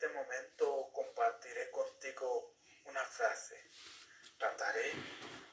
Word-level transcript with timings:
este 0.00 0.10
momento 0.10 0.92
compartiré 0.92 1.72
contigo 1.72 2.54
una 2.84 3.04
frase. 3.04 3.68
Trataré 4.38 4.92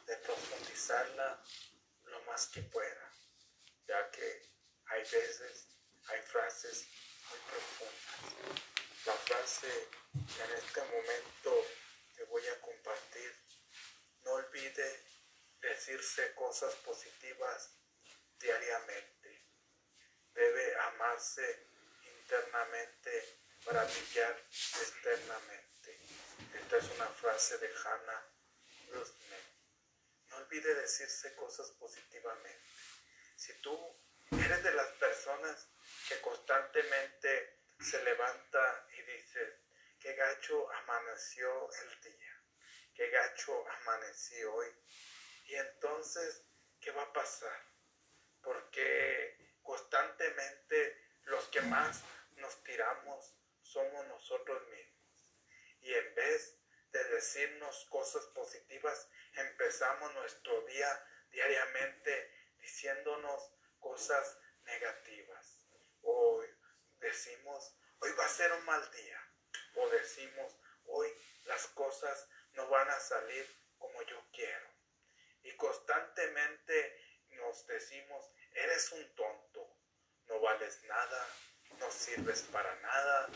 de 0.06 0.18
profundizarla 0.18 1.44
lo 2.04 2.22
más 2.26 2.46
que 2.50 2.62
pueda, 2.62 3.12
ya 3.88 4.12
que 4.12 4.54
hay 4.86 5.02
veces, 5.02 5.66
hay 6.10 6.22
frases 6.22 6.88
muy 7.28 7.40
profundas. 7.40 8.68
La 9.08 9.14
frase 9.14 9.90
que 10.14 10.44
en 10.44 10.52
este 10.52 10.82
momento 10.94 11.66
te 12.16 12.24
voy 12.26 12.46
a 12.46 12.62
compartir, 12.62 13.36
no 14.26 14.34
olvide 14.34 15.06
decirse 15.60 16.36
cosas 16.36 16.76
positivas 16.86 17.80
diariamente. 18.38 19.44
Debe 20.36 20.76
amarse 20.82 21.68
internamente 22.20 22.95
para 23.66 23.84
brillar 23.84 24.46
externamente. 24.52 26.00
Esta 26.54 26.78
es 26.78 26.90
una 26.92 27.08
frase 27.08 27.58
de 27.58 27.68
Hannah 27.68 28.30
Rusman. 28.92 29.40
No 30.30 30.38
olvide 30.38 30.76
decirse 30.76 31.36
cosas 31.36 31.72
positivamente. 31.72 32.62
Si 33.36 33.54
tú 33.62 33.76
eres 34.32 34.64
de 34.64 34.74
las 34.74 34.90
personas 34.94 35.68
que 36.08 36.22
constantemente 36.22 37.60
se 37.80 38.04
levanta 38.04 38.88
y 38.94 39.02
dice, 39.02 39.62
qué 40.00 40.14
gacho 40.14 40.72
amaneció 40.72 41.70
el 41.82 42.02
día, 42.02 42.44
qué 42.94 43.10
gacho 43.10 43.68
amaneció 43.68 44.54
hoy. 44.54 44.68
Y 45.46 45.56
entonces, 45.56 46.44
¿qué 46.80 46.92
va 46.92 47.02
a 47.02 47.14
pasar? 47.14 47.66
Porque 48.42 49.58
constantemente 49.64 51.20
los 51.24 51.46
que 51.46 51.62
más 51.62 52.04
nos 52.36 52.64
tiramos 52.64 53.35
nosotros 54.16 54.66
mismos. 54.70 55.28
Y 55.82 55.94
en 55.94 56.16
vez 56.16 56.58
de 56.92 57.04
decirnos 57.04 57.86
cosas 57.90 58.26
positivas, 58.28 59.10
empezamos 59.34 60.14
nuestro 60.14 60.62
día 60.62 60.90
diariamente 61.32 62.14
diciéndonos 62.60 63.52
cosas 63.80 64.38
negativas. 64.64 65.68
O 66.02 66.42
decimos, 67.00 67.76
hoy 68.00 68.12
va 68.14 68.26
a 68.26 68.30
ser 68.30 68.54
un 68.54 68.64
mal 68.64 68.90
día. 68.92 69.22
O 69.76 69.90
decimos, 69.90 70.56
hoy 70.86 71.12
las 71.44 71.68
cosas 71.68 72.28
no 72.54 72.70
van 72.70 72.90
a 72.90 73.00
salir 73.00 73.46
como 73.78 74.02
yo 74.04 74.24
quiero. 74.32 74.70
Y 75.44 75.52
constantemente 75.58 77.20
nos 77.32 77.68
decimos, 77.68 78.32
eres 78.54 78.92
un 78.94 79.16
tonto, 79.16 79.78
no 80.28 80.40
vales 80.40 80.82
nada, 80.86 81.28
no 81.80 81.92
sirves 81.92 82.44
para 82.44 82.74
nada, 82.78 83.30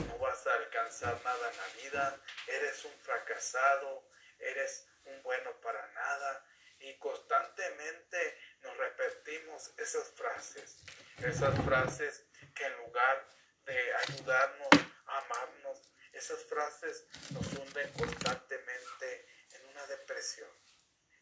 no 0.00 0.18
vas 0.18 0.46
a 0.46 0.54
alcanzar 0.54 1.20
nada 1.24 1.50
en 1.50 1.56
la 1.56 1.66
vida, 1.82 2.20
eres 2.46 2.84
un 2.84 2.92
fracasado, 3.00 4.08
eres 4.38 4.86
un 5.04 5.22
bueno 5.22 5.60
para 5.60 5.86
nada. 5.92 6.44
Y 6.78 6.98
constantemente 6.98 8.38
nos 8.60 8.76
repetimos 8.76 9.72
esas 9.78 10.10
frases, 10.10 10.76
esas 11.18 11.58
frases 11.64 12.26
que 12.54 12.66
en 12.66 12.76
lugar 12.78 13.26
de 13.64 13.94
ayudarnos 13.94 14.68
a 15.06 15.18
amarnos, 15.18 15.80
esas 16.12 16.44
frases 16.44 17.06
nos 17.30 17.46
hunden 17.54 17.92
constantemente 17.94 19.28
en 19.52 19.66
una 19.68 19.86
depresión. 19.86 20.50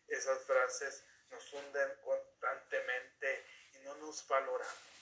Esas 0.09 0.43
frases 0.45 1.05
nos 1.31 1.53
hunden 1.53 1.91
constantemente 2.03 3.47
y 3.73 3.79
no 3.79 3.95
nos 3.97 4.27
valoramos. 4.27 4.95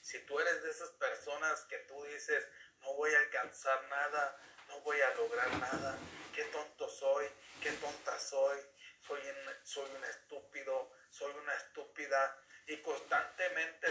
Si 0.00 0.18
tú 0.26 0.40
eres 0.40 0.62
de 0.62 0.70
esas 0.70 0.90
personas 0.90 1.60
que 1.64 1.78
tú 1.80 2.02
dices, 2.04 2.46
no 2.80 2.94
voy 2.94 3.14
a 3.14 3.18
alcanzar 3.18 3.82
nada, 3.88 4.36
no 4.68 4.80
voy 4.80 5.00
a 5.00 5.09
lograr 5.20 5.52
nada, 5.58 5.98
qué 6.34 6.44
tonto 6.44 6.88
soy, 6.88 7.26
qué 7.62 7.70
tonta 7.72 8.18
soy, 8.18 8.58
soy 9.06 9.20
un, 9.20 9.66
soy 9.66 9.90
un 9.94 10.04
estúpido, 10.04 10.90
soy 11.10 11.32
una 11.34 11.54
estúpida, 11.54 12.38
y 12.66 12.76
constantemente 12.78 13.88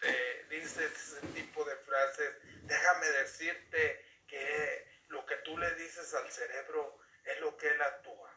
te, 0.00 0.44
dices 0.50 0.92
ese 0.92 1.26
tipo 1.28 1.64
de 1.64 1.76
frases, 1.76 2.34
déjame 2.64 3.06
decirte 3.06 4.04
que 4.26 5.02
lo 5.08 5.24
que 5.24 5.36
tú 5.36 5.56
le 5.56 5.74
dices 5.76 6.12
al 6.14 6.30
cerebro 6.30 6.98
es 7.24 7.40
lo 7.40 7.56
que 7.56 7.68
él 7.68 7.80
actúa. 7.80 8.30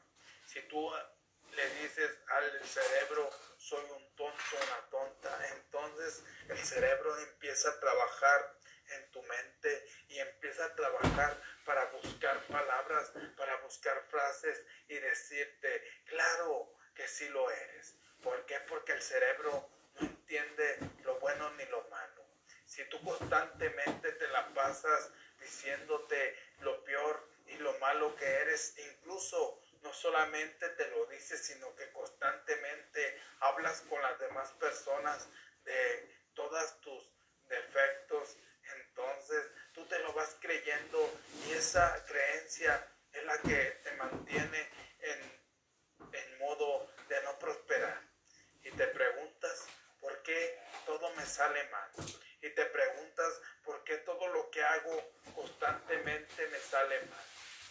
Si 0.45 0.61
tú 0.67 0.91
le 1.51 1.69
dices 1.81 2.11
al 2.27 2.63
cerebro, 2.63 3.29
soy 3.57 3.83
un 3.89 4.15
tonto, 4.15 4.55
una 4.67 4.89
tonta, 4.89 5.49
entonces 5.55 6.23
el 6.47 6.59
cerebro 6.59 7.17
empieza 7.19 7.69
a 7.69 7.79
trabajar 7.79 8.55
en 8.89 9.11
tu 9.11 9.23
mente 9.23 9.87
y 10.09 10.19
empieza 10.19 10.65
a 10.65 10.75
trabajar 10.75 11.41
para 11.65 11.85
buscar 11.85 12.39
palabras, 12.45 13.11
para 13.35 13.55
buscar 13.57 13.99
frases 14.09 14.63
y 14.87 14.95
decirte, 14.95 16.03
claro 16.05 16.71
que 16.93 17.07
sí 17.07 17.27
lo 17.29 17.49
eres. 17.49 17.95
¿Por 18.21 18.45
qué? 18.45 18.59
Porque 18.67 18.91
el 18.91 18.94
cerebro 19.05 19.69
no 19.95 20.07
entiende 20.07 20.79
lo 21.03 21.19
bueno 21.19 21.49
ni 21.51 21.65
lo 21.65 21.83
malo. 21.89 22.23
Si 22.65 22.83
tú 22.89 23.01
constantemente 23.03 24.11
te 24.13 24.27
la 24.29 24.47
pasas 24.53 25.11
diciéndote 25.39 26.37
lo 26.61 26.83
peor 26.83 27.27
y 27.47 27.57
lo 27.57 27.77
malo 27.79 28.15
que 28.15 28.25
eres, 28.25 28.75
incluso 28.77 29.61
no 29.85 29.93
solamente 29.93 30.67
te 30.69 30.87
lo 30.89 31.05
dices, 31.05 31.45
sino 31.45 31.73
que 31.75 31.91
constantemente 31.91 33.21
hablas 33.39 33.81
con 33.81 34.01
las 34.01 34.19
demás 34.19 34.51
personas 34.53 35.27
de 35.63 36.11
todas 36.33 36.81
tus 36.81 37.07
defectos, 37.47 38.35
entonces 38.77 39.45
tú 39.73 39.85
te 39.85 39.99
lo 39.99 40.11
vas 40.13 40.35
creyendo 40.39 40.99
y 41.45 41.51
esa 41.51 42.03
creencia 42.05 42.83
es 43.13 43.23
la 43.25 43.37
que 43.37 43.79
te 43.83 43.91
mantiene 43.91 44.69
en, 45.01 45.41
en 46.13 46.37
modo 46.39 46.89
de 47.07 47.21
no 47.21 47.37
prosperar. 47.37 48.01
Y 48.63 48.71
te 48.71 48.87
preguntas 48.87 49.67
por 50.01 50.19
qué 50.23 50.59
todo 50.87 51.13
me 51.13 51.25
sale 51.27 51.63
mal. 51.69 51.91
Y 52.41 52.49
te 52.49 52.65
preguntas 52.65 53.41
por 53.63 53.83
qué 53.83 53.97
todo 53.97 54.27
lo 54.29 54.49
que 54.49 54.63
hago 54.63 55.13
constantemente 55.35 56.47
me 56.47 56.59
sale 56.59 56.99
mal 57.01 57.25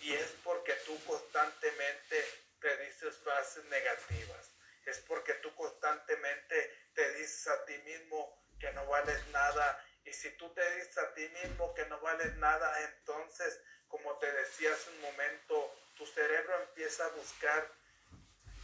y 0.04 0.12
es 0.12 0.34
porque 0.44 0.72
tú 0.86 1.02
constantemente 1.04 2.24
te 2.60 2.76
dices 2.84 3.16
frases 3.24 3.63
negativas. 3.74 4.54
Es 4.86 5.00
porque 5.00 5.34
tú 5.34 5.54
constantemente 5.54 6.56
te 6.94 7.14
dices 7.14 7.46
a 7.48 7.64
ti 7.64 7.76
mismo 7.78 8.46
que 8.60 8.70
no 8.72 8.86
vales 8.86 9.26
nada. 9.28 9.66
Y 10.04 10.12
si 10.12 10.30
tú 10.36 10.52
te 10.54 10.62
dices 10.76 10.98
a 10.98 11.14
ti 11.14 11.28
mismo 11.42 11.74
que 11.74 11.86
no 11.86 12.00
vales 12.00 12.36
nada, 12.36 12.68
entonces, 12.82 13.60
como 13.88 14.18
te 14.18 14.30
decía 14.32 14.72
hace 14.72 14.90
un 14.90 15.00
momento, 15.00 15.74
tu 15.96 16.06
cerebro 16.06 16.62
empieza 16.62 17.06
a 17.06 17.10
buscar 17.10 17.72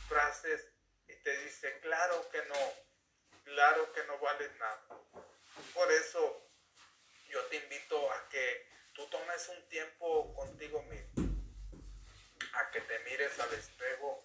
frases 0.08 0.68
y 1.08 1.14
te 1.22 1.36
dice, 1.44 1.80
claro 1.80 2.28
que 2.30 2.42
no, 2.44 2.72
claro 3.44 3.92
que 3.92 4.04
no 4.04 4.18
vales 4.18 4.54
nada. 4.58 4.82
Por 5.74 5.90
eso 5.92 6.50
yo 7.28 7.42
te 7.46 7.56
invito 7.56 8.12
a 8.12 8.28
que 8.28 8.68
tú 8.92 9.06
tomes 9.08 9.48
un 9.48 9.68
tiempo 9.68 10.34
contigo 10.34 10.82
mismo 10.82 11.30
a 12.54 12.70
que 12.70 12.80
te 12.80 12.98
mires 13.00 13.38
al 13.38 13.52
espejo, 13.54 14.24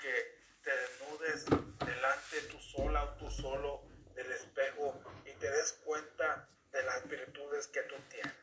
que 0.00 0.38
te 0.62 0.76
desnudes 0.76 1.44
delante 1.84 2.40
tú 2.50 2.58
sola 2.60 3.04
o 3.04 3.16
tú 3.16 3.30
solo 3.30 3.82
del 4.14 4.30
espejo 4.32 5.00
y 5.24 5.32
te 5.32 5.50
des 5.50 5.72
cuenta 5.84 6.48
de 6.72 6.82
las 6.82 7.08
virtudes 7.08 7.66
que 7.68 7.82
tú 7.82 7.94
tienes. 8.10 8.34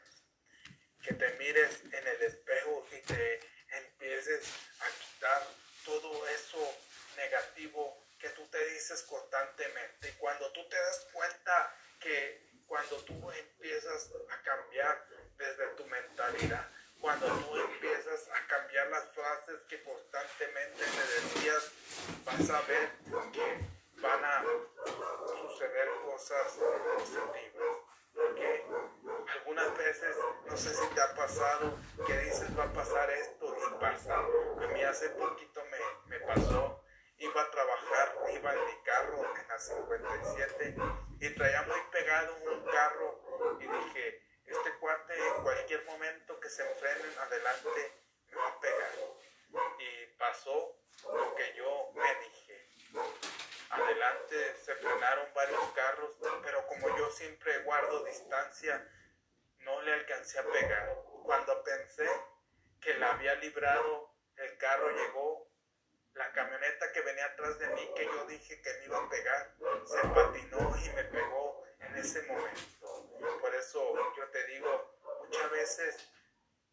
Que 1.03 1.13
te 1.13 1.29
mires 1.37 1.83
en 1.83 2.07
el 2.07 2.21
espejo 2.23 2.87
y 2.91 3.01
te 3.01 3.39
empieces 3.69 4.47
a 4.79 4.87
quitar 4.99 5.43
todo 5.85 6.27
eso 6.29 6.77
negativo 7.15 8.05
que 8.19 8.29
tú 8.29 8.47
te 8.47 8.65
dices 8.69 9.03
constantemente. 9.03 10.09
Y 10.09 10.13
cuando 10.13 10.51
tú 10.51 10.67
te 10.67 10.75
das 10.75 11.07
cuenta 11.11 11.75
que 11.99 12.45
cuando 12.67 12.95
tú 13.03 13.31
empiezas 13.31 14.11
a 14.31 14.41
cambiar 14.41 15.05
desde 15.37 15.67
tu 15.75 15.85
mentalidad, 15.85 16.67
cuando 16.99 17.27
tú 17.27 17.55
empiezas 17.57 18.27
a 18.29 18.47
cambiar 18.47 18.87
las 18.87 19.05
frases 19.09 19.61
que 19.69 19.83
constantemente 19.83 20.83
te 20.83 21.21
decías, 21.21 21.71
vas 22.25 22.49
a 22.49 22.61
ver 22.61 22.89
que 23.31 23.59
van 24.01 24.25
a 24.25 24.43
suceder 25.27 25.87
cosas 26.05 26.53
positivas. 26.97 27.77
Porque 28.13 28.65
algunas 29.33 29.77
veces, 29.77 30.15
no 30.45 30.57
sé 30.57 30.73
si 30.73 30.87
te 30.95 31.01
ha 31.01 31.13
pasado, 31.15 31.77
que 32.07 32.17
dices 32.19 32.57
va 32.57 32.63
a 32.63 32.73
pasar 32.73 33.09
esto 33.11 33.55
y 33.55 33.79
pasa. 33.79 34.15
A 34.17 34.67
mí 34.73 34.81
hace 34.83 35.09
poquito 35.09 35.61
me, 35.65 36.17
me 36.17 36.25
pasó, 36.25 36.81
iba 37.17 37.41
a 37.41 37.51
trabajar, 38.45 38.53
iba 38.53 38.53
en 38.53 38.65
mi 38.65 38.83
carro 38.83 39.35
en 39.35 39.47
la 39.47 39.59
57 39.59 40.75
y 41.19 41.29
traía 41.31 41.61
muy 41.63 41.79
pegado 41.91 42.35
un 42.35 42.65
carro 42.65 43.57
y 43.59 43.67
dije, 43.67 44.21
este 44.45 44.73
cuate 44.79 45.27
en 45.27 45.43
cualquier 45.43 45.85
momento 45.85 46.39
que 46.39 46.49
se 46.49 46.67
enfrenen 46.67 47.17
adelante 47.19 47.93
me 48.29 48.35
va 48.35 48.47
a 48.47 48.59
pegar. 48.59 48.91
Y 49.79 50.07
pasó 50.17 50.77
lo 51.03 51.35
que 51.35 51.53
yo 51.55 51.91
me 51.95 52.15
dije. 52.25 52.69
Adelante 53.69 54.55
se 54.63 54.75
frenaron 54.75 55.33
varios 55.33 55.71
carros, 55.73 56.11
pero 56.43 56.67
como 56.67 56.97
yo 56.97 57.09
siempre 57.11 57.59
guardo 57.63 58.03
distancia, 58.03 58.87
no 59.59 59.81
le 59.81 59.93
alcancé 59.93 60.39
a 60.39 60.43
pegar. 60.43 60.95
Cuando 61.23 61.63
pensé 61.63 62.09
que 62.81 62.93
la 62.95 63.11
había 63.11 63.35
librado, 63.35 64.13
el 64.37 64.57
carro 64.57 64.91
llegó, 64.91 65.49
la 66.13 66.31
camioneta 66.31 66.91
que 66.93 67.01
venía 67.01 67.25
atrás 67.25 67.59
de 67.59 67.67
mí, 67.69 67.89
yo 68.05 68.25
dije 68.25 68.61
que 68.61 68.73
me 68.73 68.85
iba 68.85 68.97
a 68.97 69.09
pegar, 69.09 69.55
se 69.85 70.07
patinó 70.07 70.75
y 70.83 70.89
me 70.89 71.03
pegó 71.05 71.63
en 71.79 71.95
ese 71.97 72.21
momento. 72.23 73.09
Por 73.41 73.55
eso 73.55 73.93
yo 74.17 74.29
te 74.29 74.45
digo, 74.47 74.97
muchas 75.19 75.51
veces, 75.51 76.09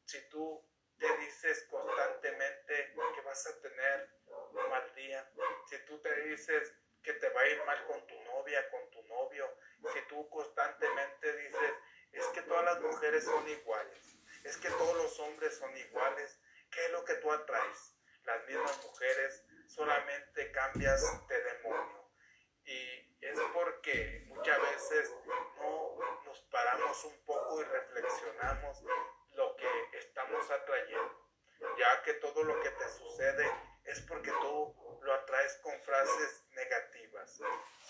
si 0.04 0.28
tú 0.28 0.64
te 0.98 1.16
dices 1.18 1.66
constantemente 1.70 2.94
que 3.14 3.20
vas 3.22 3.46
a 3.46 3.60
tener 3.60 4.10
un 4.26 4.70
mal 4.70 4.94
día, 4.94 5.28
si 5.68 5.78
tú 5.84 6.00
te 6.00 6.14
dices 6.22 6.72
que 7.02 7.14
te 7.14 7.28
va 7.30 7.40
a 7.40 7.48
ir 7.48 7.64
mal 7.64 7.84
con 7.86 8.06
tu 8.06 8.20
novia, 8.22 8.70
con 8.70 8.90
tu 8.90 9.02
novio, 9.04 9.52
si 9.92 10.00
tú 10.08 10.28
constantemente 10.28 11.36
dices, 11.36 11.72
es 12.12 12.26
que 12.28 12.42
todas 12.42 12.64
las 12.64 12.80
mujeres 12.80 13.24
son 13.24 13.48
iguales, 13.48 14.16
es 14.44 14.56
que 14.58 14.68
todos 14.70 14.96
los 14.96 15.18
hombres 15.20 15.56
son 15.58 15.76
iguales, 15.76 16.38
¿qué 16.70 16.84
es 16.86 16.92
lo 16.92 17.04
que 17.04 17.14
tú 17.14 17.32
atraes? 17.32 17.96
Las 18.24 18.46
mismas 18.46 18.84
mujeres, 18.84 19.44
solamente 19.74 20.50
cambias 20.52 21.02
de 21.28 21.42
demonio. 21.42 22.10
Y 22.64 23.16
es 23.20 23.38
porque 23.52 24.24
muchas 24.26 24.60
veces 24.60 25.10
no 25.56 25.98
nos 26.24 26.40
paramos 26.50 27.04
un 27.04 27.24
poco 27.24 27.60
y 27.60 27.64
reflexionamos 27.64 28.82
lo 29.34 29.56
que 29.56 29.98
estamos 29.98 30.50
atrayendo, 30.50 31.28
ya 31.78 32.02
que 32.02 32.14
todo 32.14 32.42
lo 32.42 32.60
que 32.60 32.70
te 32.70 32.88
sucede 32.88 33.50
es 33.84 34.00
porque 34.00 34.30
tú 34.30 35.00
lo 35.02 35.14
atraes 35.14 35.54
con 35.62 35.80
frases 35.82 36.44
negativas. 36.50 37.40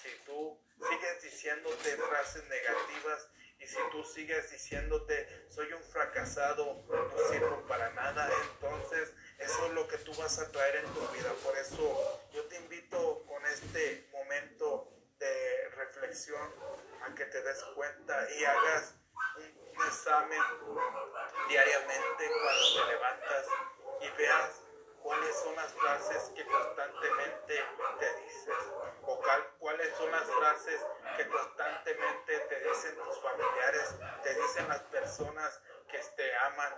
Si 0.02 0.10
tú 0.24 0.58
sigues 0.88 1.22
diciéndote 1.22 1.96
frases 1.96 2.44
negativas 2.44 3.28
y 3.58 3.66
si 3.66 3.78
tú 3.90 4.02
sigues 4.04 4.50
diciéndote 4.50 5.46
soy 5.50 5.72
un 5.72 5.82
fracasado, 5.82 6.84
no 6.88 7.18
sirvo 7.30 7.64
para 7.66 7.90
nada, 7.90 8.30
entonces 8.52 9.14
eso 9.38 9.66
es 9.66 9.72
lo 9.72 9.86
que 9.88 9.98
tú 9.98 10.12
vas 10.14 10.38
a 10.38 10.50
traer 10.50 10.76
en 10.76 10.86
tu 10.94 11.00
vida. 11.08 11.32
Por 11.44 11.56
eso 11.56 12.22
yo 12.32 12.44
te 12.46 12.56
invito 12.56 13.24
con 13.26 13.44
este 13.46 14.08
momento 14.12 14.92
a 16.12 17.14
que 17.14 17.24
te 17.24 17.40
des 17.40 17.64
cuenta 17.74 18.30
y 18.32 18.44
hagas 18.44 18.96
un 19.34 19.86
examen 19.86 20.42
diariamente 21.48 22.30
cuando 22.30 22.74
te 22.74 22.92
levantas 22.92 23.46
y 23.98 24.10
veas 24.18 24.60
cuáles 25.02 25.34
son 25.36 25.56
las 25.56 25.72
frases 25.72 26.30
que 26.36 26.44
constantemente 26.44 27.64
te 27.98 28.14
dices 28.20 28.56
o 29.06 29.22
cuáles 29.58 29.96
son 29.96 30.10
las 30.10 30.30
frases 30.30 30.80
que 31.16 31.28
constantemente 31.28 32.40
te 32.40 32.60
dicen 32.60 32.94
tus 32.96 33.18
familiares, 33.22 33.94
te 34.22 34.34
dicen 34.34 34.68
las 34.68 34.82
personas 34.82 35.62
que 35.90 35.98
te 36.14 36.36
aman 36.36 36.74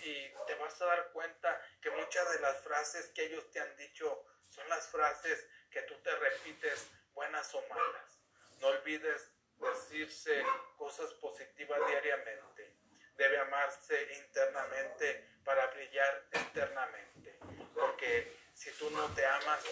y 0.00 0.28
te 0.46 0.54
vas 0.60 0.80
a 0.80 0.86
dar 0.86 1.10
cuenta 1.10 1.60
que 1.82 1.90
muchas 1.90 2.30
de 2.30 2.38
las 2.38 2.62
frases 2.62 3.08
que 3.08 3.24
ellos 3.24 3.50
te 3.50 3.58
han 3.58 3.76
dicho 3.78 4.24
son 4.48 4.68
las 4.68 4.86
frases 4.86 5.44
que 5.72 5.82
tú 5.82 5.94
te 6.04 6.14
repites 6.14 6.86
buenas 7.14 7.52
o 7.52 7.62
malas. 7.68 8.15
No 8.60 8.68
olvides 8.68 9.30
decirse 9.58 10.44
cosas 10.76 11.12
positivas 11.14 11.80
diariamente. 11.86 12.76
Debe 13.16 13.38
amarse 13.38 14.12
internamente 14.14 15.38
para 15.44 15.66
brillar 15.68 16.26
externamente. 16.32 17.38
Porque 17.74 18.36
si 18.54 18.70
tú 18.72 18.90
no 18.90 19.06
te 19.14 19.24
amas, 19.24 19.64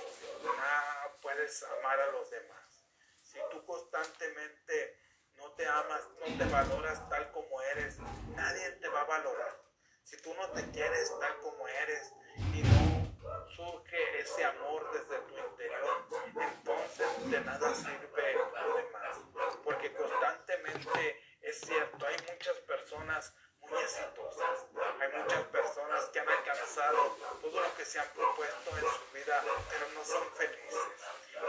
no 0.42 1.20
puedes 1.20 1.62
amar 1.62 2.00
a 2.00 2.10
los 2.12 2.30
demás. 2.30 2.86
Si 3.22 3.38
tú 3.50 3.64
constantemente 3.64 4.98
no 5.36 5.50
te 5.52 5.66
amas, 5.66 6.02
no 6.20 6.38
te 6.38 6.44
valoras 6.52 7.08
tal 7.08 7.32
como 7.32 7.60
eres, 7.62 7.98
nadie 8.36 8.70
te 8.72 8.88
va 8.88 9.00
a 9.00 9.04
valorar. 9.04 9.56
Si 10.04 10.16
tú 10.22 10.32
no 10.34 10.48
te 10.50 10.70
quieres 10.70 11.12
tal 11.18 11.40
como 11.40 11.66
eres 11.66 12.12
y 12.36 12.62
no 12.62 13.48
surge 13.56 14.20
ese 14.20 14.44
amor 14.44 14.90
desde 14.92 15.18
tu 15.22 15.38
interior, 15.38 16.06
entonces 16.40 17.30
de 17.30 17.40
nada 17.40 17.74
sirve 17.74 18.34
lo 18.34 18.76
demás. 18.76 19.18
Porque 19.64 19.92
constantemente 19.92 21.24
es 21.40 21.60
cierto, 21.60 22.06
hay 22.06 22.16
muchas 22.30 22.56
personas 22.60 23.34
muy 23.60 23.82
exitosas. 23.82 24.66
Hay 25.00 25.22
muchas 25.22 25.44
personas 25.44 26.04
que 26.06 26.20
han 26.20 26.28
alcanzado 26.28 27.16
todo 27.40 27.60
lo 27.60 27.74
que 27.76 27.84
se 27.84 27.98
han 27.98 28.08
propuesto 28.10 28.70
en 28.76 28.84
su 28.84 29.12
vida, 29.12 29.42
pero 29.70 29.88
no 29.94 30.04
son 30.04 30.30
felices. 30.32 30.88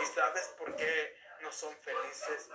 ¿Y 0.02 0.06
sabes 0.06 0.48
por 0.58 0.76
qué 0.76 1.18
no 1.42 1.52
son 1.52 1.76
felices? 1.78 2.50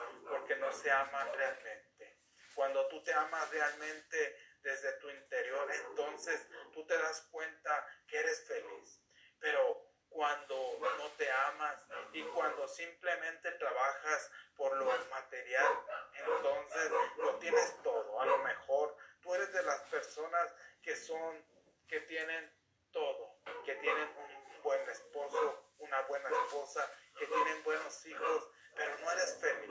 Se 0.73 0.91
aman 0.91 1.33
realmente. 1.35 2.19
Cuando 2.55 2.87
tú 2.89 3.03
te 3.03 3.13
amas 3.13 3.51
realmente 3.51 4.39
desde 4.63 4.93
tu 4.95 5.09
interior, 5.11 5.71
entonces 5.73 6.47
tú 6.73 6.87
te 6.87 6.97
das 6.97 7.23
cuenta 7.31 7.87
que 8.07 8.19
eres 8.19 8.47
feliz. 8.47 9.01
Pero 9.39 9.89
cuando 10.09 10.79
no 10.99 11.09
te 11.17 11.31
amas 11.31 11.77
y 12.13 12.23
cuando 12.25 12.67
simplemente 12.69 13.53
trabajas 13.53 14.31
por 14.57 14.77
lo 14.77 14.85
material, 15.11 15.81
entonces 16.15 16.91
lo 17.17 17.37
tienes 17.37 17.83
todo. 17.83 18.21
A 18.21 18.27
lo 18.27 18.39
mejor 18.39 18.97
Tú 19.23 19.35
eres 19.35 19.53
de 19.53 19.63
las 19.63 19.81
personas 19.83 20.55
que 20.83 20.97
son, 20.97 21.45
que 21.89 22.01
tienen 22.01 22.51
todo, 22.91 23.37
que 23.65 23.75
tienen 23.77 24.09
un 24.09 24.63
buen 24.63 24.89
esposo, 24.89 25.73
una 25.79 26.01
buena 26.03 26.29
esposa, 26.31 26.91
que 27.19 27.27
tienen 27.27 27.63
buenos 27.63 28.07
hijos, 28.07 28.49
pero 28.75 28.99
no 28.99 29.13
eres 29.13 29.37
feliz. 29.41 29.71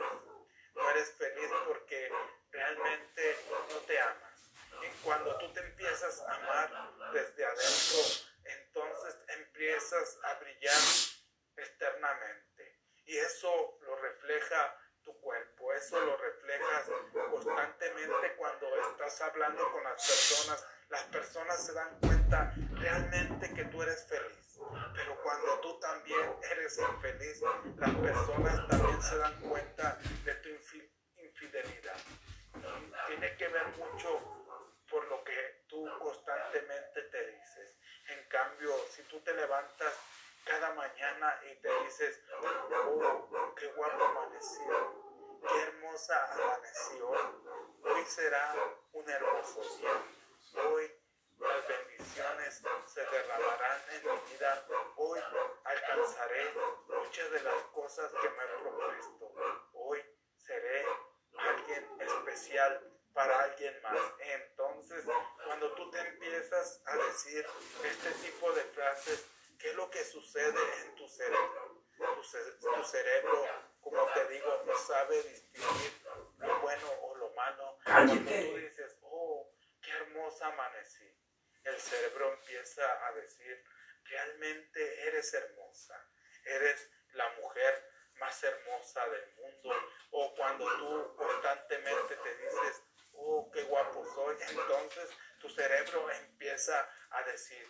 No 0.76 0.90
eres 0.92 1.12
feliz 1.14 1.50
porque 1.66 2.12
realmente 2.52 3.38
no 3.70 3.78
te 3.88 4.00
amas. 4.00 4.54
Y 4.84 5.04
cuando 5.04 5.36
tú 5.40 5.52
te 5.52 5.62
empiezas 5.62 6.22
a 6.22 6.36
amar 6.36 7.12
desde 7.12 7.44
adentro, 7.44 8.28
entonces 8.44 9.18
empiezas 9.28 10.20
a 10.24 10.36
brillar 10.36 10.82
externamente. 11.58 12.80
Y 13.06 13.18
eso 13.18 13.80
lo 13.82 13.96
refleja 13.96 14.78
tu 15.04 15.20
cuerpo. 15.20 15.74
Eso 15.74 16.00
lo 16.00 16.18
reflejas 16.18 16.86
constantemente 17.32 18.36
cuando 18.36 18.70
estás 18.92 19.22
hablando 19.22 19.72
con 19.72 19.84
las 19.84 20.06
personas. 20.06 20.66
Las 20.90 21.04
personas 21.04 21.66
se 21.66 21.74
dan 21.74 22.00
cuenta 22.00 22.54
realmente 22.74 23.54
que 23.54 23.66
tú 23.66 23.82
eres 23.82 24.08
feliz. 24.08 24.60
Pero 24.96 25.22
cuando 25.22 25.60
tú 25.60 25.80
también 25.80 26.36
eres 26.52 26.78
infeliz, 26.80 27.42
las 27.78 27.96
personas 27.96 28.68
también 28.68 29.02
se 29.02 29.18
dan 29.18 29.40
cuenta 29.42 29.98
de 30.26 30.36
tu 30.36 30.50
infidelidad. 31.18 31.98
Tiene 33.08 33.36
que 33.38 33.48
ver 33.48 33.68
mucho 33.78 34.40
por 34.90 35.08
lo 35.08 35.24
que 35.24 35.66
tú 35.68 35.88
constantemente 36.00 37.02
te 37.04 37.32
dices. 37.32 37.78
En 38.08 38.28
cambio, 38.28 38.76
si 38.90 39.04
tú 39.04 39.20
te 39.22 39.34
levantas 39.34 39.94
cada 40.44 40.74
mañana 40.74 41.40
y 41.52 41.62
te 41.62 41.70
dices, 41.84 42.24
oh, 42.42 43.56
qué 43.56 43.68
guapo 43.68 44.04
amaneció, 44.04 45.09
qué 45.48 45.62
hermosa 45.62 46.34
amaneció, 46.34 47.10
hoy 47.84 48.06
será 48.06 48.56
un 48.94 49.10
hermoso 49.10 49.62
día, 49.78 50.02
hoy 50.64 50.92
las 51.38 51.68
bendiciones 51.68 52.62
se 52.86 53.02
derramarán 53.02 53.82
en 53.92 54.04
mi 54.04 54.32
vida, 54.32 54.66
hoy 54.98 55.20
alcanzaré 55.64 56.54
muchas 56.88 57.32
de 57.32 57.42
las 57.42 57.64
cosas 57.74 58.12
que 58.22 58.30
me 58.30 58.44
he 58.44 58.62
propuesto, 58.62 59.34
hoy 59.74 60.04
seré 60.38 60.86
alguien 61.38 62.02
especial 62.02 62.94
para 63.14 63.44
alguien 63.44 63.82
más. 63.82 64.00
Entonces, 64.20 65.06
cuando 65.46 65.74
tú 65.74 65.90
te 65.92 66.00
empiezas 66.00 66.82
a 66.86 66.98
decir 66.98 67.46
este 67.84 68.12
tipo 68.12 68.52
de 68.54 68.64
frases, 68.66 69.26
¿Qué 69.60 69.72
es 69.72 69.76
lo 69.76 69.90
que 69.90 70.04
sucede 70.06 70.58
en 70.82 70.96
tu 70.96 71.08
cerebro? 71.10 71.84
Tu, 71.98 72.84
cerebro, 72.86 73.46
como 73.82 74.06
te 74.14 74.28
digo, 74.30 74.64
no 74.66 74.78
sabe 74.78 75.22
distinguir 75.24 76.02
lo 76.38 76.60
bueno 76.62 76.88
o 77.02 77.16
lo 77.18 77.30
malo. 77.32 77.78
Cuando 77.84 78.14
tú 78.14 78.58
dices, 78.58 78.98
oh, 79.02 79.52
qué 79.82 79.92
el 81.64 81.80
cerebro 81.80 82.34
empieza 82.34 83.08
a 83.08 83.12
decir, 83.14 83.64
realmente 84.04 85.08
eres 85.08 85.34
hermosa, 85.34 86.10
eres 86.46 86.90
la 87.14 87.30
mujer 87.42 87.92
más 88.14 88.44
hermosa 88.44 89.08
del 89.10 89.36
mundo. 89.36 89.74
O 90.12 90.36
cuando 90.36 90.66
tú 90.78 91.16
constantemente 91.16 92.16
te 92.16 92.36
dices, 92.38 92.84
oh, 93.14 93.50
qué 93.52 93.64
guapo 93.64 94.06
soy, 94.14 94.38
entonces 94.50 95.10
tu 95.40 95.50
cerebro 95.50 96.10
empieza 96.12 96.90
a 97.12 97.24
decir, 97.24 97.68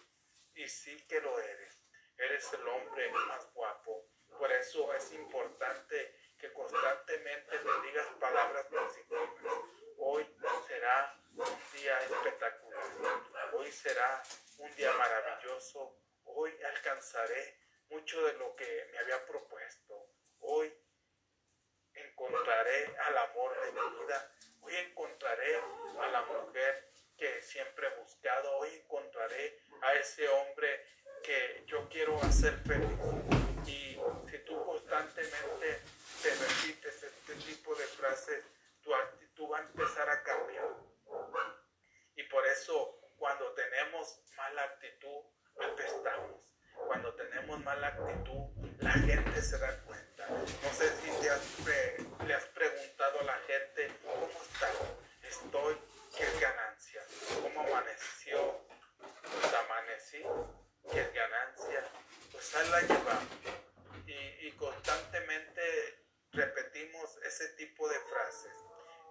y 0.53 0.67
sí 0.67 1.05
que 1.07 1.21
lo 1.21 1.39
eres 1.39 1.79
eres 2.19 2.53
el 2.53 2.67
hombre 2.67 3.09
más 3.11 3.51
guapo. 3.53 4.05
Por 4.37 4.51
eso 4.51 4.93
es 4.93 5.11
importante 5.13 6.15
que 6.37 6.51
constantemente 6.53 7.57
te 7.57 7.87
digas 7.87 8.07
palabras 8.19 8.65
positivas. 8.67 9.29
Hoy 9.97 10.25
será 10.67 11.17
un 11.35 11.59
día 11.73 11.99
espectacular 11.99 12.58
hoy 13.59 13.71
será 13.73 14.23
un 14.59 14.73
día 14.75 14.89
maravilloso, 14.93 15.99
hoy 16.23 16.51
alcanzaré 16.63 17.57
mucho 17.89 18.25
de 18.25 18.33
lo 18.33 18.55
que 18.55 18.87
me 18.93 18.99
había 18.99 19.25
propuesto, 19.25 20.13
hoy 20.39 20.73
encontraré 21.93 22.95
al 22.99 23.17
amor 23.17 23.59
de 23.59 23.71
mi 23.73 23.99
vida, 23.99 24.31
hoy 24.61 24.75
encontraré 24.77 25.57
a 25.99 26.07
la 26.07 26.21
mujer 26.21 26.89
que 27.17 27.41
siempre 27.41 27.87
he 27.87 27.99
buscado, 27.99 28.59
hoy 28.59 28.75
encontraré 28.75 29.59
a 29.81 29.93
ese 29.95 30.29
hombre 30.29 30.85
que 31.21 31.63
yo 31.67 31.89
quiero 31.89 32.17
hacer 32.23 32.57
feliz. 32.65 32.97
Y 33.65 33.99
si 34.31 34.37
tú 34.45 34.63
constantemente 34.63 35.81
te 36.23 36.29
repites 36.29 37.03
este 37.03 37.35
tipo 37.35 37.75
de 37.75 37.83
frases, 37.87 38.41
tu 38.81 38.95
actitud 38.95 39.51
va 39.51 39.57
a 39.57 39.61
empezar 39.63 40.09
a 40.09 40.23
cambiar. 40.23 40.69
Y 42.15 42.23
por 42.23 42.45
eso 42.47 42.98
cuando 43.19 43.53
tenemos 43.53 44.21
mala 44.35 44.63
actitud, 44.63 45.25
apestamos. 45.61 46.41
Cuando 46.87 47.13
tenemos 47.15 47.59
mala 47.63 47.87
actitud, 47.87 48.49
la 48.79 48.93
gente 48.93 49.41
se 49.41 49.59
da 49.59 49.83
cuenta. 49.83 50.27
No 50.29 50.73
sé 50.73 50.89
si 50.97 51.11
le 52.25 52.33
has 52.33 52.45
preguntado 52.45 53.19
a 53.19 53.23
la 53.23 53.37
gente, 53.39 53.91
¿cómo 54.03 54.27
está? 54.41 54.69
Estoy, 55.21 55.77
¿qué 56.15 56.23
es 56.23 56.39
ganancia? 56.39 57.01
¿Cómo 57.41 57.59
amaneció? 57.61 58.65
Pues 59.21 59.53
amanecí, 59.53 60.23
¿qué 60.91 61.01
es 61.01 61.13
ganancia? 61.13 61.83
Pues 62.31 62.55
ahí 62.55 62.69
la 62.69 62.81
llevamos. 62.81 63.27
Y, 64.07 64.47
y 64.47 64.51
constantemente 64.53 66.05
repetimos 66.31 67.17
ese 67.23 67.49
tipo 67.49 67.87
de 67.89 67.99
frases. 67.99 68.53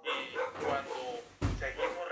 Y 0.04 0.64
cuando 0.64 1.20
seguimos 1.58 2.08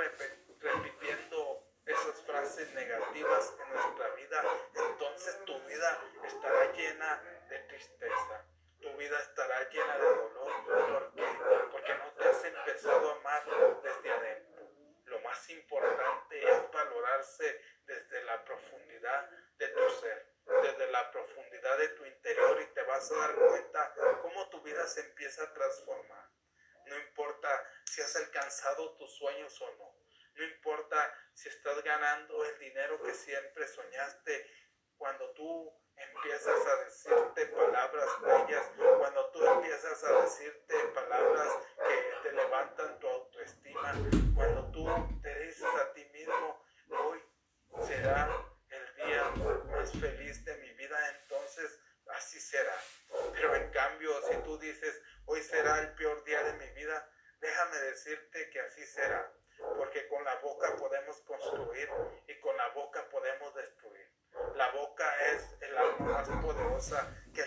repitiendo 0.61 1.67
esas 1.87 2.21
frases 2.23 2.75
negativas 2.75 3.53
en 3.63 3.75
nuestra 3.75 4.09
vida, 4.17 4.45
entonces 4.75 5.45
tu 5.45 5.59
estará 6.25 6.73
llena 6.73 7.23
de 7.49 7.59
tristeza, 7.61 8.45
tu 8.81 8.97
vida 8.97 9.19
estará 9.19 9.69
llena 9.71 9.99
de 9.99 10.05
dolor. 10.05 10.65
¿Por 10.65 11.15
qué? 11.15 11.27
Porque 11.71 11.95
no 11.95 12.13
te 12.13 12.29
has 12.29 12.45
empezado 12.45 13.11
a 13.11 13.17
amar 13.17 13.45
desde 13.83 14.11
adentro. 14.11 14.71
Lo 15.05 15.21
más 15.21 15.49
importante 15.51 16.43
es 16.43 16.71
valorarse 16.71 17.61
desde 17.85 18.25
la 18.25 18.45
profundidad 18.45 19.31
de 19.59 19.69
tu 19.69 19.91
ser, 19.91 20.35
desde 20.63 20.91
la 20.91 21.11
profundidad 21.11 21.79
de 21.79 21.89
tu 21.91 22.05
interior 22.05 22.61
y 22.61 22.75
te 22.75 22.83
vas 22.83 23.11
a 23.13 23.17
dar 23.17 23.35
cuenta 23.35 23.95
cómo 24.23 24.49
tu 24.51 24.61
vida 24.63 24.87
se 24.87 25.01
empieza 25.01 25.45
a 25.45 25.53
transformar. 25.53 26.29
No 26.87 26.97
importa 26.99 27.49
si 27.85 28.01
has 28.03 28.15
alcanzado 28.17 28.97
tus 28.97 29.17
sueños 29.17 29.61
o 29.61 29.71
no. 29.77 29.97
No 30.35 30.45
importa 30.45 31.15
si 31.33 31.49
estás 31.49 31.83
ganando 31.83 32.45
el 32.45 32.59
dinero 32.59 33.03
que 33.03 33.15
siempre 33.15 33.67
soñaste. 33.67 34.51
Cuando 34.97 35.33
tú 35.33 35.73
empiezas 36.37 36.67
a 36.67 36.85
decirte 36.85 37.47
palabras 37.47 38.09
bellas, 38.21 38.71
cuando 38.99 39.31
tú 39.31 39.47
empiezas 39.47 40.05
a 40.05 40.21
decirte 40.21 40.75
palabras 40.95 41.49
que 41.89 42.29
te 42.29 42.37
levantan 42.37 42.99
tu 42.99 43.09
autoestima, 43.09 43.95
cuando 44.35 44.71
tú 44.71 44.87
te 45.23 45.39
dices 45.41 45.65
a 45.65 45.93
ti 45.95 46.05
mismo, 46.13 46.63
hoy 46.91 47.23
será 47.87 48.29
el 48.69 48.97
día 48.97 49.31
más 49.71 49.91
feliz 49.93 50.45
de 50.45 50.57
mi 50.59 50.71
vida, 50.75 50.99
entonces 51.23 51.81
así 52.09 52.39
será. 52.39 52.77
Pero 53.33 53.55
en 53.55 53.71
cambio, 53.71 54.11
si 54.29 54.37
tú 54.45 54.59
dices, 54.59 55.01
hoy 55.25 55.41
será 55.43 55.81
el 55.81 55.95
peor 55.95 56.23
día 56.25 56.43
de 56.43 56.53
mi 56.53 56.71
vida, 56.75 57.11
déjame 57.41 57.79
decirte 57.79 58.51
que 58.51 58.61
así 58.61 58.85
será 58.85 59.33
porque 59.79 60.07
con 60.09 60.23
la 60.25 60.35
boca 60.37 60.77
podemos 60.77 61.19
construir 61.23 61.89
y 62.29 62.39
con 62.41 62.57
la 62.57 62.69
boca 62.71 63.09
podemos 63.09 63.55
destruir. 63.55 64.07
La 64.55 64.71
boca 64.73 65.07
es 65.33 65.57
el 65.63 65.77
arma 65.77 66.13
más 66.13 66.29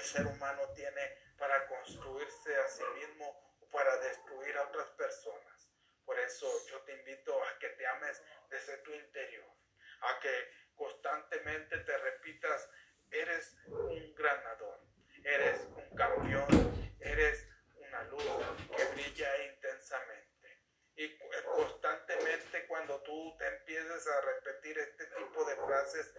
poderosa 0.09 0.19
que 0.19 0.19
el 0.21 0.25
ser 0.25 0.27
humano 0.27 0.61
tiene 0.75 1.17
para 1.37 1.67
construirse 1.67 2.57
a 2.57 2.67
sí 2.67 2.83
mismo 2.95 3.57
o 3.61 3.69
para 3.69 3.97
destruir 3.97 4.57
a 4.57 4.63
otras 4.63 4.89
personas. 4.91 5.69
Por 6.05 6.19
eso 6.19 6.47
yo 6.69 6.81
te 6.81 6.93
invito 6.93 7.43
a 7.43 7.59
que 7.59 7.69
te 7.69 7.87
ames 7.87 8.21
desde 8.49 8.77
tu 8.79 8.93
interior, 8.93 9.45
a 10.01 10.19
que 10.19 10.51
constantemente 10.75 11.77
te 11.79 11.97
repitas, 11.97 12.69
eres 13.11 13.55
un 13.67 14.15
ganador, 14.15 14.79
eres 15.23 15.61
un 15.75 15.95
campeón, 15.95 16.97
eres 16.99 17.47
una 17.75 18.03
luz 18.03 18.23
que 18.75 18.85
brilla 18.85 19.43
intensamente. 19.45 20.29
Y 20.95 21.17
constantemente 21.45 22.67
cuando 22.67 23.01
tú 23.03 23.35
te 23.37 23.47
empieces 23.47 24.07
a 24.07 24.21
repetir 24.21 24.77
este 24.79 25.05
tipo 25.05 25.45
de 25.45 25.55
frases, 25.55 26.13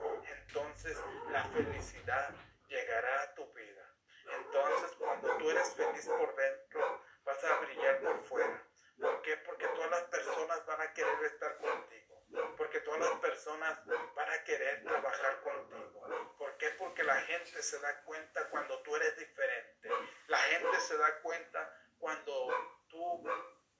entonces 0.46 0.98
la 1.30 1.44
felicidad 1.50 2.34
llegará 2.70 3.22
a 3.22 3.34
tu 3.34 3.52
vida. 3.52 3.94
Entonces 4.24 4.96
cuando 4.96 5.36
tú 5.38 5.49
eres 5.60 5.74
feliz 5.74 6.06
por 6.06 6.34
dentro, 6.34 7.04
vas 7.24 7.44
a 7.44 7.56
brillar 7.60 8.00
por 8.00 8.24
fuera. 8.24 8.66
¿Por 8.98 9.22
qué? 9.22 9.36
Porque 9.38 9.66
todas 9.68 9.90
las 9.90 10.02
personas 10.04 10.66
van 10.66 10.80
a 10.80 10.92
querer 10.92 11.24
estar 11.24 11.56
contigo. 11.58 12.26
Porque 12.56 12.80
todas 12.80 13.00
las 13.00 13.18
personas 13.20 13.78
van 14.14 14.30
a 14.30 14.44
querer 14.44 14.84
trabajar 14.84 15.40
contigo. 15.42 16.36
¿Por 16.38 16.56
qué? 16.58 16.70
Porque 16.70 17.02
la 17.02 17.20
gente 17.22 17.62
se 17.62 17.78
da 17.80 18.02
cuenta 18.02 18.48
cuando 18.50 18.80
tú 18.82 18.94
eres 18.96 19.18
diferente. 19.18 19.88
La 20.28 20.38
gente 20.38 20.80
se 20.80 20.96
da 20.96 21.20
cuenta 21.22 21.74
cuando 21.98 22.84
tú 22.88 23.24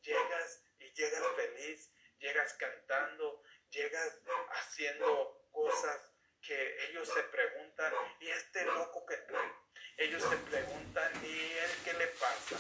llegas 0.00 0.64
llegas 0.94 1.22
feliz, 1.37 1.90
llegas 2.18 2.54
cantando, 2.54 3.42
llegas 3.70 4.18
haciendo 4.50 5.46
cosas 5.50 6.10
que 6.42 6.84
ellos 6.88 7.08
se 7.08 7.22
preguntan, 7.25 7.92
¿y 8.20 8.28
este 8.28 8.64
loco 8.64 9.04
que 9.06 9.16
trae? 9.16 9.52
Ellos 9.99 10.22
se 10.22 10.37
preguntan, 10.37 11.12
¿y 11.25 11.52
él 11.52 11.70
qué 11.84 11.92
le 11.94 12.06
pasa? 12.06 12.56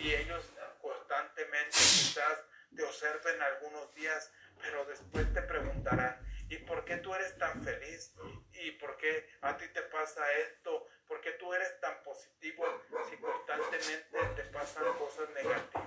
Y 0.00 0.14
ellos 0.14 0.44
constantemente 0.80 1.76
quizás 1.76 2.40
te 2.74 2.82
observen 2.82 3.42
algunos 3.42 3.94
días, 3.94 4.32
pero 4.60 4.84
después 4.86 5.32
te 5.34 5.42
preguntarán, 5.42 6.16
¿y 6.48 6.56
por 6.58 6.84
qué 6.86 6.96
tú 6.96 7.14
eres 7.14 7.36
tan 7.36 7.62
feliz? 7.62 8.14
¿Y 8.52 8.70
por 8.72 8.96
qué 8.96 9.28
a 9.42 9.56
ti 9.58 9.66
te 9.68 9.82
pasa 9.82 10.22
esto? 10.32 10.86
¿Por 11.06 11.20
qué 11.20 11.32
tú 11.32 11.52
eres 11.52 11.78
tan 11.80 12.02
positivo 12.02 12.64
si 13.10 13.16
constantemente 13.18 14.18
te 14.36 14.42
pasan 14.44 14.84
cosas 14.94 15.28
negativas? 15.30 15.86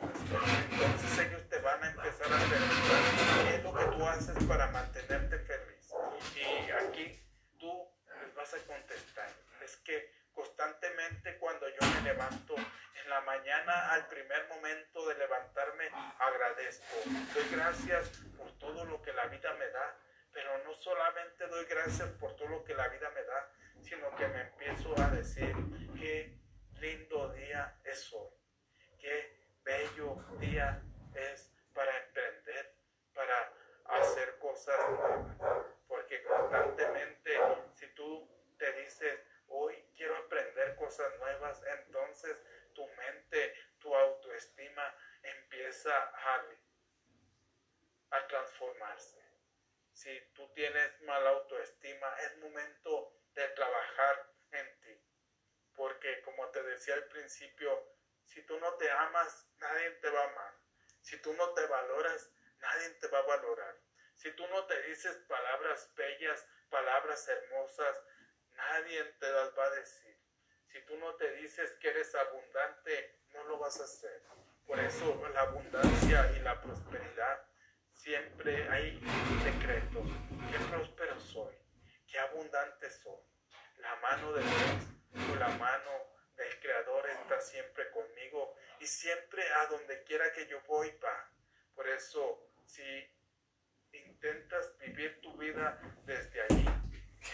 Entonces 0.72 1.20
ellos 1.25 1.50
te 1.50 1.58
van 1.60 1.84
a 1.84 1.89
empezar 1.89 2.27
a 2.27 2.38
preguntar 2.38 3.48
qué 3.48 3.55
es 3.55 3.63
lo 3.63 3.74
que 3.74 3.98
tú 3.98 4.05
haces 4.05 4.43
para 4.46 4.67
mantenerte 4.67 5.39
feliz. 5.39 5.93
Y 6.36 6.72
aquí 6.72 7.20
tú 7.60 7.89
les 8.22 8.36
vas 8.36 8.53
a 8.53 8.58
contestar. 8.60 9.29
Es 9.63 9.77
que 9.77 10.13
constantemente 10.34 11.38
cuando 11.39 11.67
yo 11.70 11.88
me 11.96 12.01
levanto 12.01 12.55
en 12.55 13.10
la 13.10 13.22
al 13.70 14.08
primer 14.08 14.48
momento 14.50 15.08
de 15.08 15.15
levantarme 15.15 15.89
agradezco. 16.20 16.96
Doy 17.34 17.50
gracias 17.51 18.10
por 18.38 18.51
todo 18.58 18.86
lo 18.86 19.01
que 19.01 19.13
la 19.13 19.27
vida 19.27 19.53
me 19.53 19.67
da, 19.70 19.98
pero 20.34 20.58
no 20.65 20.74
solamente 20.75 21.48
doy 21.48 21.65
gracias 21.65 22.10
por 22.20 22.36
todo 22.36 22.50
lo 22.50 22.63
que 22.63 22.74
la 22.74 22.88
vida 22.89 23.10
me 23.12 23.24
da, 23.24 23.51
sino 23.82 24.13
que 24.15 24.27
me 24.27 24.41
empiezo 24.41 24.93
a 25.00 25.08
decir 25.12 25.53
qué 25.98 26.38
lindo 26.79 27.32
día 27.34 27.77
es 27.86 28.12
hoy, 28.13 28.34
qué 29.00 29.39
bello 29.63 30.17
día 30.39 30.82
es 31.15 31.50
para 31.74 31.98
emprender, 32.05 32.75
para 33.13 33.53
hacer 33.86 34.38
cosas 34.39 34.77
nuevas. 34.89 35.38
Porque 35.88 36.24
constantemente, 36.24 37.39
si 37.75 37.88
tú 37.93 38.27
te 38.58 38.74
dices, 38.74 39.20
hoy 39.48 39.75
quiero 39.96 40.17
aprender 40.17 40.75
cosas 40.75 41.08
nuevas, 41.20 41.62
entonces 41.79 42.38
tu 42.73 42.87
mente, 42.87 43.53
tu 43.79 43.93
autoestima 43.95 44.95
empieza 45.21 45.95
a, 45.97 46.45
a 48.11 48.27
transformarse. 48.27 49.21
Si 49.93 50.19
tú 50.33 50.51
tienes 50.53 51.01
mala 51.01 51.29
autoestima, 51.29 52.15
es 52.21 52.37
momento 52.37 53.13
de 53.33 53.47
trabajar 53.49 54.33
en 54.51 54.79
ti. 54.81 55.01
Porque 55.75 56.21
como 56.21 56.49
te 56.49 56.61
decía 56.63 56.95
al 56.95 57.05
principio, 57.05 57.93
si 58.25 58.41
tú 58.45 58.59
no 58.59 58.73
te 58.75 58.89
amas, 58.89 59.47
nadie 59.57 59.91
te 59.91 60.09
va 60.09 60.21
a 60.21 60.29
amar. 60.29 60.53
Si 61.01 61.17
tú 61.21 61.33
no 61.33 61.53
te 61.53 61.65
valoras, 61.65 62.31
nadie 62.59 62.89
te 62.91 63.07
va 63.07 63.19
a 63.19 63.23
valorar. 63.23 63.77
Si 64.15 64.31
tú 64.31 64.47
no 64.47 64.65
te 64.65 64.81
dices 64.83 65.17
palabras 65.27 65.93
bellas, 65.95 66.47
palabras 66.69 67.27
hermosas, 67.27 68.03
nadie 68.51 69.03
te 69.03 69.29
las 69.31 69.57
va 69.57 69.65
a 69.65 69.69
decir. 69.71 70.22
Si 70.73 70.81
tú 70.87 70.97
no 70.97 71.13
te 71.17 71.31
dices 71.35 71.71
que 71.79 71.89
eres 71.89 72.15
abundante, 72.15 73.19
no 73.31 73.43
lo 73.43 73.59
vas 73.59 73.79
a 73.79 73.83
hacer. 73.83 74.23
Por 74.65 74.79
eso 74.79 75.21
la 75.31 75.41
abundancia 75.41 76.31
y 76.35 76.39
la 76.39 76.59
prosperidad 76.59 77.45
siempre 77.91 78.67
hay 78.69 78.99
decretos. 79.43 80.07
Qué 80.49 80.57
próspero 80.71 81.19
soy, 81.19 81.53
qué 82.07 82.17
abundante 82.17 82.89
soy. 82.89 83.21
La 83.77 83.95
mano 83.97 84.33
de 84.33 84.41
Dios 84.41 85.31
o 85.31 85.35
la 85.35 85.49
mano 85.49 85.91
del 86.37 86.59
Creador 86.59 87.07
está 87.07 87.39
siempre 87.39 87.91
conmigo 87.91 88.55
y 88.79 88.87
siempre 88.87 89.43
a 89.53 89.67
donde 89.67 90.03
quiera 90.05 90.33
que 90.33 90.47
yo 90.47 90.59
voy 90.67 90.89
va. 90.97 91.29
Por 91.75 91.87
eso, 91.87 92.49
si 92.65 92.81
intentas 93.91 94.75
vivir 94.79 95.21
tu 95.21 95.37
vida 95.37 95.79
desde 96.07 96.41
allí, 96.41 96.65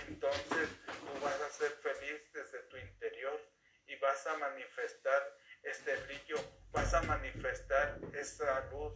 entonces 0.10 0.68
tú 1.00 1.20
vas 1.22 1.40
a 1.42 1.50
ser 1.50 1.72
feliz 1.82 2.22
desde 2.34 2.60
tu 2.64 2.78
interior 2.78 3.40
y 3.88 3.96
vas 3.98 4.26
a 4.28 4.38
manifestar 4.38 5.38
este 5.64 5.96
brillo, 5.98 6.38
vas 6.72 6.94
a 6.94 7.02
manifestar 7.04 7.98
esa 8.14 8.66
luz 8.72 8.94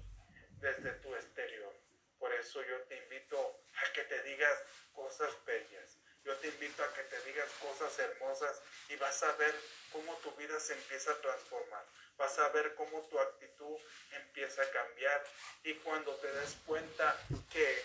desde 0.60 0.92
tu 0.94 1.14
exterior. 1.16 1.74
Por 2.20 2.34
eso 2.34 2.64
yo 2.64 2.82
te 2.84 2.98
invito 2.98 3.38
a 3.76 3.94
que 3.94 4.04
te 4.04 4.24
digas 4.24 4.64
cosas 4.94 5.34
bellas. 5.46 5.98
Yo 6.24 6.34
te 6.38 6.48
invito 6.48 6.82
a 6.84 6.94
que 6.94 7.04
te 7.04 7.20
digas 7.26 7.50
cosas 7.60 8.00
hermosas 8.00 8.62
y 8.88 8.96
vas 8.96 9.22
a 9.24 9.34
ver 9.34 9.54
cómo 9.92 10.16
tu 10.18 10.32
vida 10.36 10.58
se 10.60 10.74
empieza 10.74 11.12
a 11.12 11.22
transformar. 11.22 11.86
Vas 12.16 12.40
a 12.40 12.48
ver 12.50 12.76
cómo 12.76 13.02
tu 13.10 13.20
actitud 13.20 13.78
empieza 14.12 14.62
a 14.62 14.72
cambiar 14.72 15.22
y 15.64 15.74
cuando 15.76 16.16
te 16.16 16.32
des 16.32 16.56
cuenta 16.66 17.20
que 17.52 17.84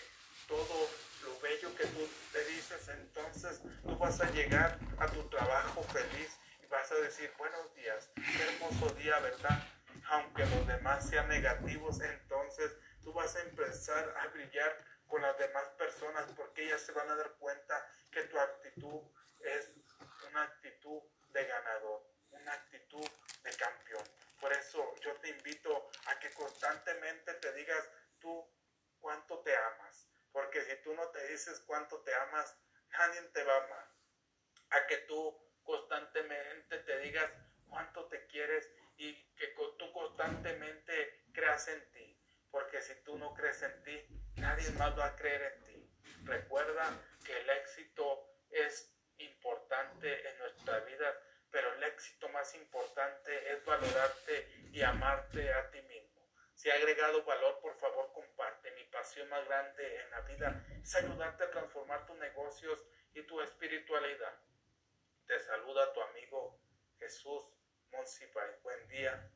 todo 0.49 0.89
lo 1.25 1.39
bello 1.41 1.75
que 1.75 1.85
tú 1.85 2.09
te 2.33 2.43
dices, 2.45 2.87
entonces 2.89 3.61
tú 3.83 3.95
vas 3.99 4.19
a 4.19 4.31
llegar 4.31 4.79
a 4.97 5.05
tu 5.05 5.21
trabajo 5.29 5.83
feliz 5.83 6.39
y 6.63 6.65
vas 6.65 6.91
a 6.91 6.95
decir, 6.95 7.31
buenos 7.37 7.71
días, 7.75 8.09
qué 8.15 8.43
hermoso 8.43 8.89
día, 8.95 9.19
¿verdad? 9.19 9.63
Aunque 10.09 10.43
los 10.47 10.65
demás 10.65 11.07
sean 11.07 11.29
negativos, 11.29 12.01
entonces 12.01 12.75
tú 13.03 13.13
vas 13.13 13.35
a 13.35 13.41
empezar 13.41 14.11
a 14.17 14.27
brillar 14.29 14.75
con 15.05 15.21
las 15.21 15.37
demás 15.37 15.69
personas 15.77 16.25
porque 16.35 16.65
ellas 16.65 16.81
se 16.81 16.93
van 16.93 17.07
a 17.11 17.15
dar 17.15 17.29
cuenta 17.33 17.87
que 18.11 18.23
tu 18.23 18.39
actitud 18.39 19.01
es 19.41 19.69
una 20.31 20.41
actitud 20.41 20.99
de 21.31 21.45
ganador, 21.45 22.01
una 22.31 22.53
actitud 22.53 23.07
de 23.43 23.51
campeón. 23.51 24.03
Por 24.41 24.51
eso 24.53 24.95
yo 25.01 25.13
te 25.17 25.29
invito 25.29 25.91
a 26.07 26.19
que 26.19 26.31
constantemente 26.31 27.35
te 27.35 27.53
digas 27.53 27.87
tú 28.19 28.49
cuánto 28.99 29.39
te 29.41 29.55
amas. 29.55 30.09
Porque 30.31 30.61
si 30.63 30.75
tú 30.83 30.93
no 30.93 31.07
te 31.09 31.18
dices 31.29 31.63
cuánto 31.65 32.01
te 32.01 32.13
amas, 32.13 32.57
nadie 32.89 33.21
te 33.33 33.43
va 33.43 33.53
a 33.53 33.65
amar. 33.65 33.87
A 34.71 34.87
que 34.87 34.97
tú 34.99 35.37
constantemente 35.63 36.79
te 36.79 36.99
digas 36.99 37.31
cuánto 37.67 38.07
te 38.07 38.25
quieres 38.27 38.69
y 38.97 39.13
que 39.35 39.47
tú 39.77 39.91
constantemente 39.93 41.25
creas 41.33 41.67
en 41.67 41.91
ti. 41.91 42.19
Porque 42.51 42.81
si 42.81 42.95
tú 43.03 43.17
no 43.17 43.33
crees 43.33 43.61
en 43.61 43.83
ti, 43.83 44.05
nadie 44.35 44.69
más 44.71 44.97
va 44.97 45.05
a 45.05 45.15
creer 45.15 45.53
en 45.53 45.65
ti. 45.65 45.69
Recuerda 46.23 46.83
que 47.25 47.37
el 47.37 47.49
éxito 47.49 48.29
es 48.49 48.91
importante 49.17 50.29
en 50.29 50.37
nuestra 50.39 50.79
vida, 50.79 51.13
pero 51.51 51.73
el 51.75 51.83
éxito 51.83 52.29
más 52.29 52.53
importante 52.55 53.53
es 53.53 53.63
valorarte 53.65 54.69
y 54.71 54.81
amarte 54.81 55.53
a 55.53 55.69
ti 55.69 55.81
mismo. 55.83 56.27
Si 56.55 56.69
ha 56.69 56.73
agregado 56.73 57.23
valor, 57.23 57.59
por 57.61 57.77
favor 57.77 58.11
comparte. 58.11 58.71
Mi 58.71 58.83
pasión 58.85 59.29
más 59.29 59.45
grande 59.45 60.01
en 60.01 60.09
la 60.11 60.21
vida 60.21 60.65
es 60.83 60.95
ayudarte 60.95 61.43
a 61.43 61.51
transformar 61.51 62.05
tus 62.05 62.17
negocios 62.17 62.79
y 63.13 63.23
tu 63.23 63.41
espiritualidad. 63.41 64.33
Te 65.25 65.39
saluda 65.39 65.93
tu 65.93 66.01
amigo 66.01 66.59
Jesús 66.97 67.43
Monsipay. 67.91 68.49
Buen 68.63 68.87
día, 68.87 69.28